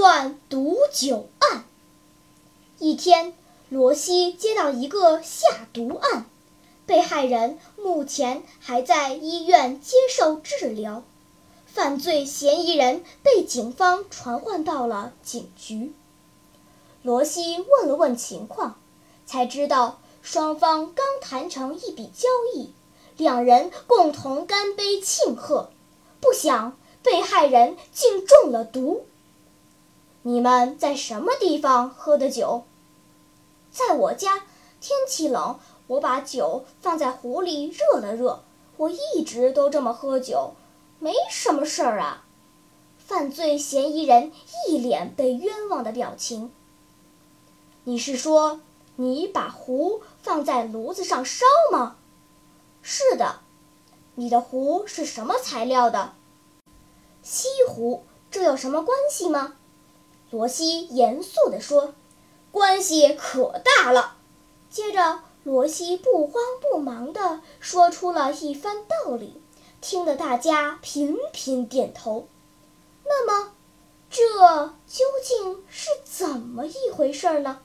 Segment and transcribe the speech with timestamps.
[0.00, 1.64] 断毒酒案。
[2.78, 3.34] 一天，
[3.68, 6.26] 罗西接到一个下毒案。
[6.86, 11.02] 被害人目前还在医院接受治疗，
[11.66, 15.92] 犯罪嫌疑人被警方传唤到了警局。
[17.02, 18.78] 罗西问了问情况，
[19.26, 22.72] 才知道双方刚谈成一笔交易，
[23.16, 25.70] 两人共同干杯庆贺。
[26.20, 29.04] 不想被害人竟中了毒。
[30.38, 32.62] 你们在什么地方喝的酒？
[33.72, 34.44] 在我家，
[34.80, 35.58] 天气冷。
[35.88, 38.44] 我把酒放在壶里热了热，
[38.76, 40.52] 我一直都这么喝酒，
[41.00, 42.24] 没什么事儿啊。
[42.98, 44.30] 犯罪嫌疑人
[44.68, 46.52] 一脸被冤枉的表情。
[47.82, 48.60] 你是说
[48.94, 51.96] 你把壶放在炉子上烧吗？
[52.80, 53.40] 是的。
[54.14, 56.12] 你的壶是什么材料的？
[57.24, 58.04] 锡壶。
[58.30, 59.54] 这有什么关系吗？
[60.30, 61.94] 罗西严肃地说
[62.52, 64.16] ：“关系可大了。”
[64.70, 65.20] 接着。
[65.44, 69.40] 罗西不慌不忙地说出了一番道理，
[69.80, 72.28] 听得大家频频点头。
[73.02, 73.52] 那么，
[74.10, 74.22] 这
[74.86, 77.60] 究竟是怎么一回事呢？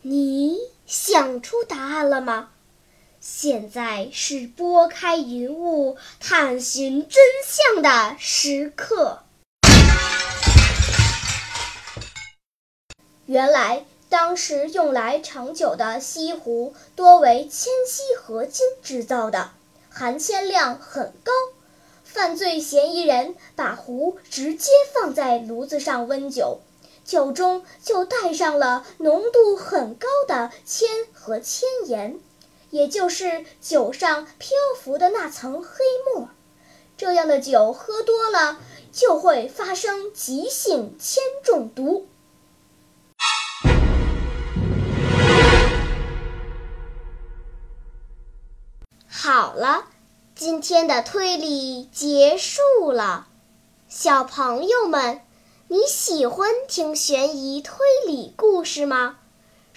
[0.00, 2.48] 你想出答案了吗？
[3.24, 9.20] 现在是拨开云雾探寻真相的时刻。
[13.26, 19.52] 原来，当时用来盛酒的锡壶多为铅锡合金制造的，
[19.88, 21.30] 含铅量很高。
[22.02, 26.60] 犯罪嫌疑人把壶直接放在炉子上温酒，
[27.04, 32.18] 酒中就带上了浓度很高的铅和铅盐。
[32.72, 35.68] 也就是酒上漂浮的那层黑
[36.06, 36.30] 沫，
[36.96, 38.58] 这样的酒喝多了
[38.90, 42.08] 就会发生急性铅中毒。
[49.06, 49.84] 好了，
[50.34, 53.28] 今天的推理结束了，
[53.86, 55.20] 小朋友们，
[55.68, 59.18] 你喜欢听悬疑推理故事吗？